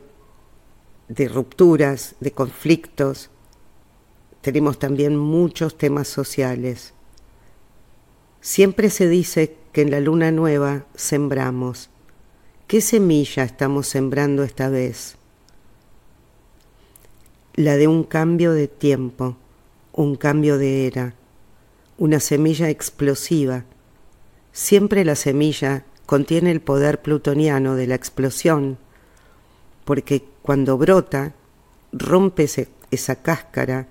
de 1.08 1.28
rupturas, 1.28 2.16
de 2.20 2.32
conflictos, 2.32 3.30
tenemos 4.42 4.80
también 4.80 5.16
muchos 5.16 5.78
temas 5.78 6.08
sociales. 6.08 6.94
Siempre 8.42 8.90
se 8.90 9.08
dice 9.08 9.56
que 9.72 9.82
en 9.82 9.92
la 9.92 10.00
luna 10.00 10.32
nueva 10.32 10.86
sembramos. 10.96 11.90
¿Qué 12.68 12.82
semilla 12.82 13.44
estamos 13.44 13.88
sembrando 13.88 14.44
esta 14.44 14.70
vez? 14.70 15.18
la 17.54 17.76
de 17.76 17.88
un 17.88 18.04
cambio 18.04 18.54
de 18.54 18.68
tiempo, 18.68 19.36
un 19.94 20.16
cambio 20.16 20.58
de 20.58 20.88
era, 20.88 21.14
una 21.98 22.20
semilla 22.20 22.70
explosiva. 22.70 23.66
Siempre 24.54 25.04
la 25.06 25.16
semilla 25.16 25.84
contiene 26.06 26.52
el 26.52 26.62
poder 26.62 27.02
plutoniano 27.02 27.76
de 27.76 27.88
la 27.88 27.96
explosión, 27.96 28.78
porque 29.86 30.24
cuando 30.42 30.78
brota, 30.78 31.34
rompe 31.92 32.48
esa 32.92 33.16
cáscara 33.16 33.88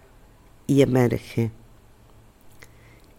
y 0.66 0.82
emerge. 0.82 1.50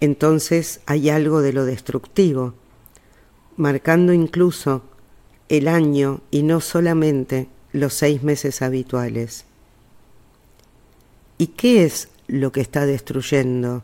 Entonces 0.01 0.81
hay 0.87 1.09
algo 1.09 1.41
de 1.41 1.53
lo 1.53 1.63
destructivo, 1.63 2.55
marcando 3.55 4.13
incluso 4.13 4.81
el 5.47 5.67
año 5.67 6.21
y 6.31 6.43
no 6.43 6.59
solamente 6.59 7.47
los 7.71 7.93
seis 7.93 8.23
meses 8.23 8.61
habituales. 8.61 9.45
¿Y 11.37 11.47
qué 11.47 11.83
es 11.83 12.09
lo 12.27 12.51
que 12.51 12.61
está 12.61 12.85
destruyendo? 12.85 13.83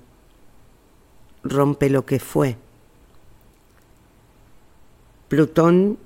Rompe 1.43 1.89
lo 1.89 2.05
que 2.05 2.19
fue. 2.19 2.57
Plutón 5.27 5.99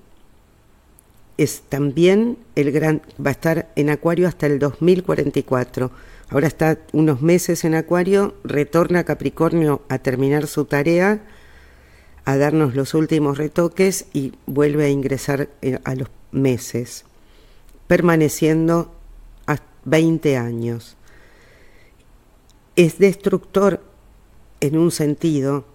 es 1.38 1.62
también 1.70 2.38
el 2.56 2.72
gran, 2.72 3.02
va 3.24 3.30
a 3.30 3.34
estar 3.34 3.72
en 3.76 3.90
Acuario 3.90 4.28
hasta 4.28 4.46
el 4.48 4.60
2044. 4.60 5.92
Ahora 6.32 6.48
está 6.48 6.80
unos 6.92 7.22
meses 7.22 7.64
en 7.66 7.76
Acuario, 7.76 8.34
retorna 8.44 9.04
Capricornio 9.04 9.84
a 9.90 10.00
terminar 10.00 10.48
su 10.48 10.66
tarea, 10.66 11.22
a 12.26 12.38
darnos 12.38 12.74
los 12.74 12.96
últimos 12.96 13.38
retoques 13.38 14.08
y 14.14 14.34
vuelve 14.48 14.86
a 14.86 14.90
ingresar 14.90 15.50
eh, 15.62 15.78
a 15.84 15.94
los 15.94 16.10
meses, 16.32 17.06
permaneciendo 17.88 18.92
a 19.46 19.58
20 19.86 20.38
años 20.38 20.98
es 22.76 22.98
destructor 22.98 23.82
en 24.60 24.78
un 24.78 24.92
sentido, 24.92 25.66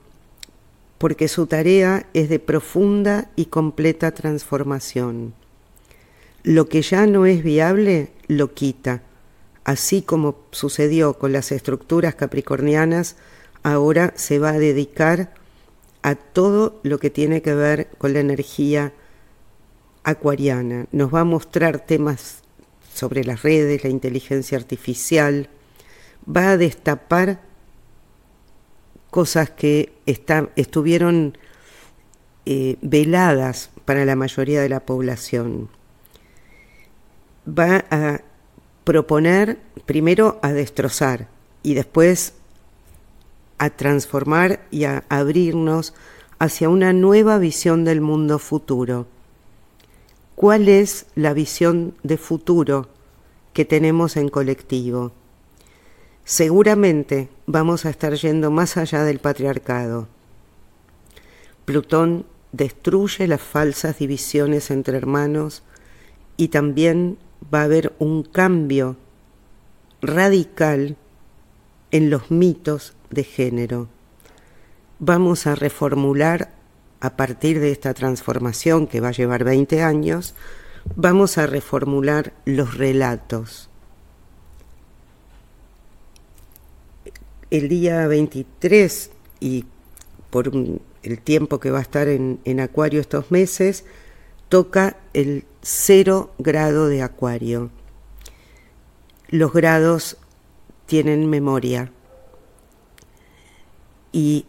porque 0.98 1.28
su 1.28 1.46
tarea 1.46 2.06
es 2.14 2.28
de 2.28 2.38
profunda 2.38 3.30
y 3.36 3.46
completa 3.46 4.12
transformación. 4.12 5.34
Lo 6.42 6.68
que 6.68 6.82
ya 6.82 7.06
no 7.06 7.26
es 7.26 7.42
viable 7.42 8.10
lo 8.28 8.54
quita, 8.54 9.02
así 9.66 10.00
como 10.00 10.36
sucedió 10.52 11.14
con 11.14 11.32
las 11.32 11.50
estructuras 11.50 12.14
capricornianas, 12.14 13.16
ahora 13.64 14.12
se 14.14 14.38
va 14.38 14.50
a 14.50 14.58
dedicar 14.60 15.34
a 16.02 16.14
todo 16.14 16.78
lo 16.84 17.00
que 17.00 17.10
tiene 17.10 17.42
que 17.42 17.52
ver 17.52 17.88
con 17.98 18.12
la 18.12 18.20
energía 18.20 18.92
acuariana. 20.04 20.86
Nos 20.92 21.12
va 21.12 21.20
a 21.20 21.24
mostrar 21.24 21.80
temas 21.80 22.42
sobre 22.94 23.24
las 23.24 23.42
redes, 23.42 23.82
la 23.82 23.90
inteligencia 23.90 24.56
artificial, 24.56 25.48
va 26.24 26.50
a 26.50 26.56
destapar 26.56 27.40
cosas 29.10 29.50
que 29.50 29.94
estuvieron 30.54 31.36
eh, 32.44 32.76
veladas 32.82 33.70
para 33.84 34.04
la 34.04 34.14
mayoría 34.14 34.62
de 34.62 34.68
la 34.68 34.86
población. 34.86 35.70
Va 37.48 37.84
a 37.90 38.20
proponer 38.86 39.58
primero 39.84 40.38
a 40.40 40.54
destrozar 40.54 41.28
y 41.62 41.74
después 41.74 42.32
a 43.58 43.68
transformar 43.68 44.66
y 44.70 44.84
a 44.84 45.04
abrirnos 45.10 45.92
hacia 46.38 46.70
una 46.70 46.94
nueva 46.94 47.36
visión 47.36 47.84
del 47.84 48.00
mundo 48.00 48.38
futuro. 48.38 49.06
¿Cuál 50.34 50.70
es 50.70 51.04
la 51.14 51.34
visión 51.34 51.94
de 52.02 52.16
futuro 52.16 52.88
que 53.52 53.66
tenemos 53.66 54.16
en 54.16 54.30
colectivo? 54.30 55.12
seguramente 56.26 57.28
vamos 57.46 57.86
a 57.86 57.90
estar 57.90 58.12
yendo 58.14 58.50
más 58.50 58.76
allá 58.76 59.04
del 59.04 59.20
patriarcado. 59.20 60.08
Plutón 61.64 62.26
destruye 62.50 63.28
las 63.28 63.40
falsas 63.40 64.00
divisiones 64.00 64.72
entre 64.72 64.98
hermanos 64.98 65.62
y 66.36 66.48
también 66.48 67.16
va 67.52 67.60
a 67.60 67.64
haber 67.64 67.94
un 67.98 68.22
cambio 68.22 68.96
radical 70.00 70.96
en 71.90 72.10
los 72.10 72.30
mitos 72.30 72.94
de 73.10 73.24
género. 73.24 73.88
Vamos 74.98 75.46
a 75.46 75.54
reformular 75.54 76.56
a 77.00 77.16
partir 77.16 77.60
de 77.60 77.70
esta 77.70 77.94
transformación 77.94 78.86
que 78.86 79.00
va 79.00 79.08
a 79.08 79.12
llevar 79.12 79.44
20 79.44 79.82
años, 79.82 80.34
vamos 80.94 81.38
a 81.38 81.46
reformular 81.46 82.32
los 82.44 82.76
relatos. 82.76 83.68
El 87.50 87.68
día 87.68 88.06
23 88.06 89.10
y 89.40 89.66
por 90.30 90.50
el 91.02 91.20
tiempo 91.20 91.60
que 91.60 91.70
va 91.70 91.78
a 91.78 91.82
estar 91.82 92.08
en, 92.08 92.60
Acuario 92.60 93.00
estos 93.00 93.30
meses, 93.30 93.84
toca 94.48 94.96
el 95.12 95.44
cero 95.62 96.32
grado 96.38 96.88
de 96.88 97.02
Acuario. 97.02 97.70
Los 99.28 99.52
grados 99.52 100.16
tienen 100.86 101.28
memoria 101.28 101.90
y 104.12 104.46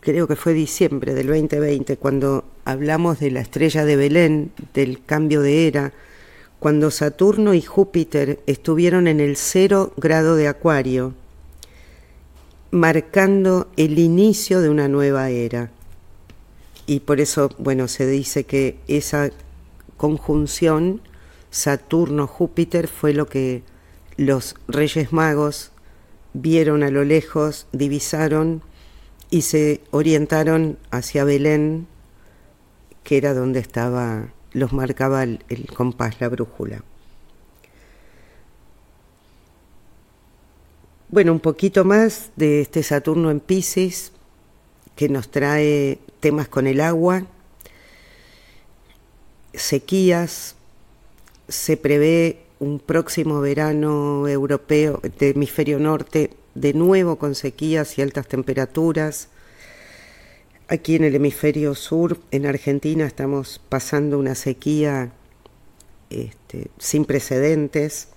creo 0.00 0.28
que 0.28 0.36
fue 0.36 0.52
diciembre 0.52 1.14
del 1.14 1.26
2020, 1.26 1.96
cuando 1.96 2.44
hablamos 2.64 3.18
de 3.18 3.32
la 3.32 3.40
estrella 3.40 3.84
de 3.84 3.96
Belén, 3.96 4.52
del 4.74 5.02
cambio 5.04 5.42
de 5.42 5.66
era, 5.66 5.92
cuando 6.60 6.92
Saturno 6.92 7.54
y 7.54 7.62
Júpiter 7.62 8.40
estuvieron 8.46 9.08
en 9.08 9.18
el 9.18 9.36
cero 9.36 9.92
grado 9.96 10.36
de 10.36 10.46
Acuario, 10.46 11.14
marcando 12.70 13.68
el 13.76 13.98
inicio 13.98 14.60
de 14.60 14.68
una 14.68 14.86
nueva 14.86 15.30
era. 15.30 15.70
Y 16.86 17.00
por 17.00 17.20
eso, 17.20 17.50
bueno, 17.58 17.88
se 17.88 18.06
dice 18.06 18.44
que 18.44 18.78
esa 18.86 19.30
conjunción 19.96 21.00
Saturno-Júpiter 21.50 22.86
fue 22.86 23.12
lo 23.12 23.26
que 23.26 23.62
los 24.16 24.54
Reyes 24.68 25.12
Magos 25.12 25.72
vieron 26.32 26.82
a 26.82 26.90
lo 26.90 27.02
lejos, 27.02 27.66
divisaron 27.72 28.62
y 29.30 29.42
se 29.42 29.80
orientaron 29.90 30.78
hacia 30.90 31.24
Belén, 31.24 31.86
que 33.02 33.16
era 33.16 33.34
donde 33.34 33.58
estaba, 33.58 34.28
los 34.52 34.72
marcaba 34.72 35.24
el, 35.24 35.44
el 35.48 35.66
compás, 35.66 36.20
la 36.20 36.28
brújula. 36.28 36.84
Bueno, 41.08 41.32
un 41.32 41.40
poquito 41.40 41.84
más 41.84 42.30
de 42.36 42.60
este 42.60 42.82
Saturno 42.82 43.30
en 43.30 43.40
Pisces, 43.40 44.12
que 44.96 45.08
nos 45.08 45.30
trae 45.30 45.98
temas 46.20 46.48
con 46.48 46.66
el 46.66 46.80
agua, 46.80 47.24
sequías, 49.54 50.56
se 51.48 51.76
prevé 51.76 52.40
un 52.58 52.80
próximo 52.80 53.40
verano 53.40 54.26
europeo 54.26 55.00
de 55.18 55.30
hemisferio 55.30 55.78
norte 55.78 56.30
de 56.54 56.72
nuevo 56.72 57.16
con 57.16 57.34
sequías 57.34 57.98
y 57.98 58.02
altas 58.02 58.26
temperaturas. 58.26 59.28
Aquí 60.68 60.96
en 60.96 61.04
el 61.04 61.14
hemisferio 61.14 61.74
sur, 61.74 62.18
en 62.30 62.46
Argentina, 62.46 63.06
estamos 63.06 63.60
pasando 63.68 64.18
una 64.18 64.34
sequía 64.34 65.12
este, 66.10 66.68
sin 66.78 67.04
precedentes. 67.04 68.08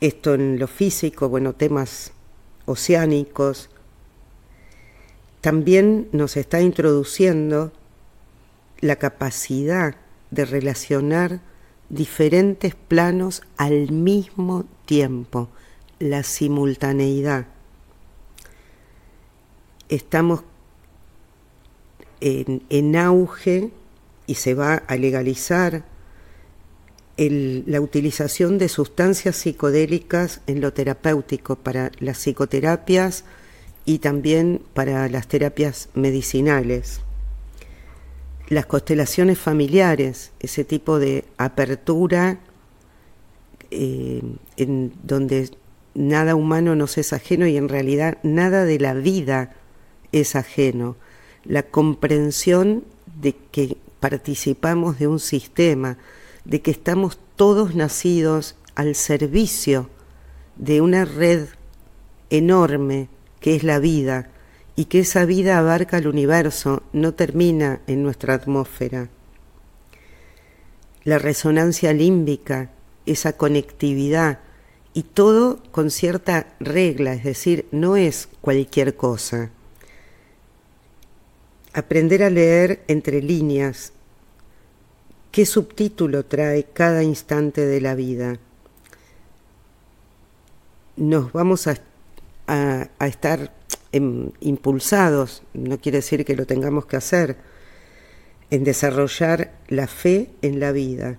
Esto 0.00 0.34
en 0.34 0.58
lo 0.58 0.66
físico, 0.66 1.28
bueno, 1.28 1.54
temas 1.54 2.12
oceánicos. 2.66 3.70
También 5.42 6.08
nos 6.12 6.36
está 6.36 6.62
introduciendo 6.62 7.72
la 8.80 8.96
capacidad 8.96 9.96
de 10.30 10.44
relacionar 10.44 11.40
diferentes 11.90 12.76
planos 12.76 13.42
al 13.56 13.90
mismo 13.90 14.64
tiempo 14.86 15.50
la 15.98 16.22
simultaneidad. 16.22 17.46
Estamos 19.88 20.44
en, 22.20 22.96
auge 22.96 23.70
y 24.26 24.36
se 24.36 24.54
va 24.54 24.74
a 24.74 24.96
legalizar 24.96 25.84
la 27.16 27.80
utilización 27.80 28.58
de 28.58 28.68
sustancias 28.68 29.36
psicodélicas 29.36 30.40
en 30.46 30.60
lo 30.60 30.72
terapéutico 30.72 31.56
para 31.56 31.90
las 31.98 32.18
psicoterapias 32.18 33.24
y 33.84 33.98
también 33.98 34.62
para 34.74 35.08
las 35.08 35.28
terapias 35.28 35.88
medicinales. 35.94 37.00
Las 38.48 38.66
constelaciones 38.66 39.38
familiares, 39.38 40.32
ese 40.40 40.64
tipo 40.64 40.98
de 40.98 41.24
apertura 41.38 42.38
eh, 43.70 44.22
en 44.56 44.92
donde 45.02 45.50
nada 45.94 46.34
humano 46.34 46.74
nos 46.74 46.98
es 46.98 47.12
ajeno 47.12 47.46
y 47.46 47.56
en 47.56 47.68
realidad 47.68 48.18
nada 48.22 48.64
de 48.64 48.78
la 48.78 48.94
vida 48.94 49.54
es 50.12 50.36
ajeno. 50.36 50.96
La 51.44 51.62
comprensión 51.62 52.84
de 53.20 53.34
que 53.50 53.76
participamos 54.00 54.98
de 54.98 55.06
un 55.06 55.18
sistema, 55.18 55.96
de 56.44 56.60
que 56.60 56.70
estamos 56.70 57.18
todos 57.36 57.74
nacidos 57.74 58.56
al 58.74 58.94
servicio 58.94 59.88
de 60.56 60.80
una 60.80 61.04
red 61.04 61.46
enorme 62.30 63.08
que 63.42 63.54
es 63.54 63.64
la 63.64 63.78
vida 63.78 64.30
y 64.74 64.86
que 64.86 65.00
esa 65.00 65.26
vida 65.26 65.58
abarca 65.58 65.98
el 65.98 66.06
universo, 66.06 66.82
no 66.94 67.12
termina 67.12 67.82
en 67.86 68.02
nuestra 68.02 68.32
atmósfera. 68.34 69.10
La 71.04 71.18
resonancia 71.18 71.92
límbica, 71.92 72.70
esa 73.04 73.36
conectividad, 73.36 74.38
y 74.94 75.02
todo 75.02 75.62
con 75.72 75.90
cierta 75.90 76.54
regla, 76.60 77.14
es 77.14 77.24
decir, 77.24 77.66
no 77.70 77.96
es 77.96 78.28
cualquier 78.40 78.96
cosa. 78.96 79.50
Aprender 81.74 82.22
a 82.22 82.30
leer 82.30 82.82
entre 82.88 83.22
líneas 83.22 83.92
qué 85.30 85.46
subtítulo 85.46 86.26
trae 86.26 86.64
cada 86.64 87.02
instante 87.02 87.66
de 87.66 87.80
la 87.80 87.94
vida. 87.94 88.38
Nos 90.96 91.32
vamos 91.32 91.66
a, 91.66 91.78
estar 93.00 93.52
impulsados, 93.92 95.42
no 95.52 95.78
quiere 95.78 95.98
decir 95.98 96.24
que 96.24 96.36
lo 96.36 96.46
tengamos 96.46 96.86
que 96.86 96.96
hacer, 96.96 97.36
en 98.50 98.64
desarrollar 98.64 99.52
la 99.68 99.86
fe 99.86 100.30
en 100.42 100.60
la 100.60 100.72
vida. 100.72 101.18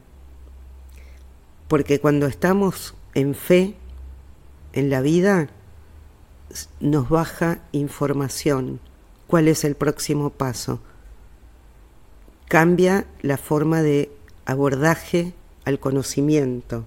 Porque 1.67 1.99
cuando 1.99 2.27
estamos 2.27 2.93
en 3.15 3.35
fe, 3.35 3.75
en 4.73 4.89
la 4.89 5.01
vida, 5.01 5.49
nos 6.79 7.09
baja 7.09 7.59
información. 7.71 8.79
¿Cuál 9.27 9.47
es 9.47 9.63
el 9.63 9.75
próximo 9.75 10.29
paso? 10.29 10.79
Cambia 12.47 13.07
la 13.21 13.37
forma 13.37 13.81
de 13.81 14.11
abordaje 14.45 15.33
al 15.65 15.79
conocimiento. 15.79 16.85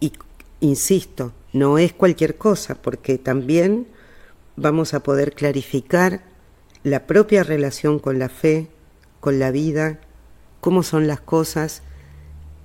Y 0.00 0.12
insisto, 0.60 1.32
no 1.52 1.78
es 1.78 1.92
cualquier 1.92 2.36
cosa, 2.36 2.76
porque 2.76 3.18
también 3.18 3.86
vamos 4.56 4.94
a 4.94 5.02
poder 5.02 5.34
clarificar 5.34 6.22
la 6.82 7.06
propia 7.06 7.42
relación 7.42 7.98
con 7.98 8.18
la 8.18 8.28
fe, 8.28 8.68
con 9.20 9.38
la 9.38 9.50
vida, 9.50 10.00
cómo 10.60 10.82
son 10.82 11.06
las 11.06 11.20
cosas 11.20 11.82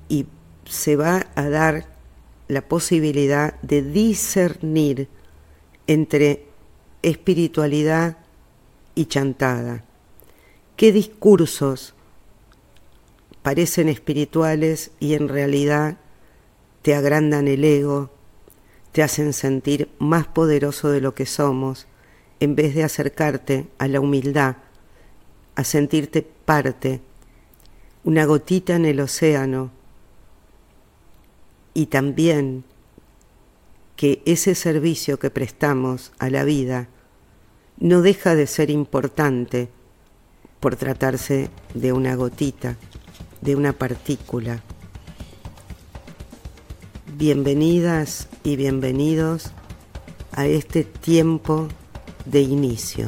y 0.07 0.25
se 0.65 0.95
va 0.95 1.27
a 1.35 1.49
dar 1.49 1.87
la 2.47 2.61
posibilidad 2.61 3.59
de 3.61 3.81
discernir 3.81 5.07
entre 5.87 6.45
espiritualidad 7.01 8.17
y 8.93 9.05
chantada. 9.05 9.83
¿Qué 10.75 10.91
discursos 10.91 11.93
parecen 13.41 13.89
espirituales 13.89 14.91
y 14.99 15.13
en 15.13 15.29
realidad 15.29 15.97
te 16.81 16.95
agrandan 16.95 17.47
el 17.47 17.63
ego, 17.63 18.09
te 18.95 19.03
hacen 19.03 19.34
sentir 19.34 19.89
más 19.99 20.25
poderoso 20.25 20.89
de 20.89 21.01
lo 21.01 21.13
que 21.15 21.25
somos, 21.25 21.86
en 22.39 22.55
vez 22.55 22.73
de 22.73 22.86
acercarte 22.86 23.67
a 23.77 23.89
la 23.89 23.99
humildad, 23.99 24.55
a 25.55 25.65
sentirte 25.65 26.21
parte, 26.21 27.01
una 28.05 28.23
gotita 28.23 28.73
en 28.73 28.86
el 28.86 29.01
océano, 29.01 29.71
y 31.73 31.88
también 31.88 32.63
que 33.97 34.21
ese 34.25 34.55
servicio 34.55 35.19
que 35.19 35.29
prestamos 35.29 36.13
a 36.17 36.29
la 36.29 36.45
vida 36.45 36.88
no 37.77 38.01
deja 38.01 38.34
de 38.34 38.47
ser 38.47 38.69
importante 38.69 39.67
por 40.62 40.77
tratarse 40.77 41.49
de 41.73 41.91
una 41.91 42.15
gotita, 42.15 42.77
de 43.41 43.58
una 43.58 43.73
partícula. 43.73 44.63
Bienvenidas 47.17 48.29
y 48.45 48.55
bienvenidos 48.55 49.51
a 50.31 50.45
este 50.45 50.84
tiempo 50.84 51.67
de 52.25 52.41
inicio. 52.41 53.08